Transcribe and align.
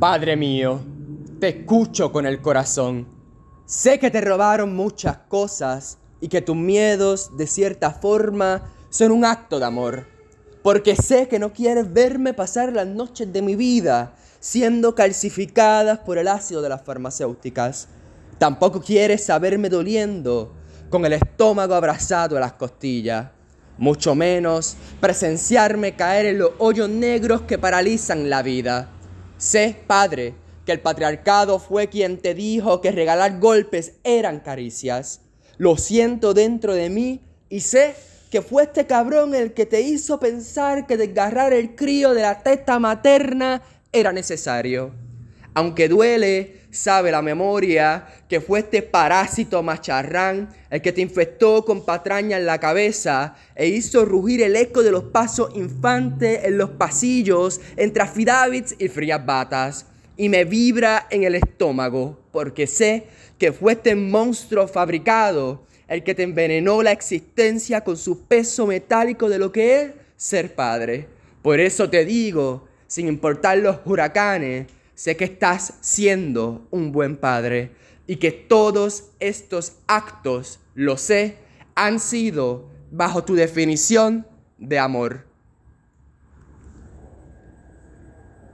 Padre 0.00 0.34
mío, 0.34 0.80
te 1.40 1.48
escucho 1.48 2.10
con 2.10 2.24
el 2.24 2.40
corazón. 2.40 3.06
Sé 3.66 3.98
que 3.98 4.10
te 4.10 4.22
robaron 4.22 4.74
muchas 4.74 5.18
cosas 5.28 5.98
y 6.22 6.28
que 6.28 6.40
tus 6.40 6.56
miedos, 6.56 7.36
de 7.36 7.46
cierta 7.46 7.90
forma, 7.90 8.62
son 8.88 9.12
un 9.12 9.26
acto 9.26 9.58
de 9.58 9.66
amor. 9.66 10.06
Porque 10.62 10.96
sé 10.96 11.28
que 11.28 11.38
no 11.38 11.52
quieres 11.52 11.92
verme 11.92 12.32
pasar 12.32 12.72
las 12.72 12.86
noches 12.86 13.30
de 13.30 13.42
mi 13.42 13.56
vida 13.56 14.14
siendo 14.40 14.94
calcificadas 14.94 15.98
por 15.98 16.16
el 16.16 16.28
ácido 16.28 16.62
de 16.62 16.70
las 16.70 16.80
farmacéuticas. 16.80 17.88
Tampoco 18.38 18.80
quieres 18.80 19.26
saberme 19.26 19.68
doliendo 19.68 20.54
con 20.88 21.04
el 21.04 21.12
estómago 21.12 21.74
abrazado 21.74 22.38
a 22.38 22.40
las 22.40 22.54
costillas. 22.54 23.26
Mucho 23.76 24.14
menos 24.14 24.78
presenciarme 24.98 25.94
caer 25.94 26.24
en 26.24 26.38
los 26.38 26.52
hoyos 26.56 26.88
negros 26.88 27.42
que 27.42 27.58
paralizan 27.58 28.30
la 28.30 28.40
vida. 28.40 28.88
Sé, 29.40 29.74
Padre, 29.86 30.34
que 30.66 30.72
el 30.72 30.80
patriarcado 30.80 31.58
fue 31.58 31.88
quien 31.88 32.18
te 32.18 32.34
dijo 32.34 32.82
que 32.82 32.92
regalar 32.92 33.40
golpes 33.40 33.94
eran 34.04 34.40
caricias. 34.40 35.22
Lo 35.56 35.78
siento 35.78 36.34
dentro 36.34 36.74
de 36.74 36.90
mí 36.90 37.22
y 37.48 37.60
sé 37.60 37.94
que 38.30 38.42
fue 38.42 38.64
este 38.64 38.86
cabrón 38.86 39.34
el 39.34 39.54
que 39.54 39.64
te 39.64 39.80
hizo 39.80 40.20
pensar 40.20 40.86
que 40.86 40.98
desgarrar 40.98 41.54
el 41.54 41.74
crío 41.74 42.12
de 42.12 42.20
la 42.20 42.42
testa 42.42 42.78
materna 42.78 43.62
era 43.92 44.12
necesario. 44.12 44.92
Aunque 45.54 45.88
duele, 45.88 46.60
sabe 46.70 47.10
la 47.10 47.22
memoria 47.22 48.06
que 48.28 48.40
fue 48.40 48.60
este 48.60 48.82
parásito 48.82 49.62
macharrán 49.62 50.48
el 50.70 50.80
que 50.80 50.92
te 50.92 51.00
infectó 51.00 51.64
con 51.64 51.84
patraña 51.84 52.36
en 52.36 52.46
la 52.46 52.60
cabeza 52.60 53.34
e 53.56 53.66
hizo 53.66 54.04
rugir 54.04 54.42
el 54.42 54.54
eco 54.54 54.82
de 54.82 54.92
los 54.92 55.04
pasos 55.04 55.50
infantes 55.56 56.44
en 56.44 56.56
los 56.56 56.70
pasillos 56.70 57.60
entre 57.76 58.04
affidavits 58.04 58.76
y 58.78 58.88
frías 58.88 59.24
batas. 59.26 59.86
Y 60.16 60.28
me 60.28 60.44
vibra 60.44 61.06
en 61.10 61.24
el 61.24 61.34
estómago 61.34 62.20
porque 62.30 62.66
sé 62.66 63.06
que 63.38 63.52
fue 63.52 63.72
este 63.72 63.96
monstruo 63.96 64.68
fabricado 64.68 65.66
el 65.88 66.04
que 66.04 66.14
te 66.14 66.22
envenenó 66.22 66.82
la 66.82 66.92
existencia 66.92 67.80
con 67.80 67.96
su 67.96 68.26
peso 68.26 68.66
metálico 68.66 69.28
de 69.28 69.38
lo 69.38 69.50
que 69.50 69.82
es 69.82 69.90
ser 70.16 70.54
padre. 70.54 71.08
Por 71.42 71.58
eso 71.58 71.90
te 71.90 72.04
digo, 72.04 72.68
sin 72.86 73.08
importar 73.08 73.58
los 73.58 73.78
huracanes, 73.84 74.66
sé 75.00 75.16
que 75.16 75.24
estás 75.24 75.78
siendo 75.80 76.68
un 76.70 76.92
buen 76.92 77.16
padre 77.16 77.74
y 78.06 78.16
que 78.16 78.32
todos 78.32 79.12
estos 79.18 79.78
actos, 79.86 80.60
lo 80.74 80.98
sé, 80.98 81.38
han 81.74 82.00
sido 82.00 82.68
bajo 82.90 83.24
tu 83.24 83.34
definición 83.34 84.26
de 84.58 84.78
amor. 84.78 85.24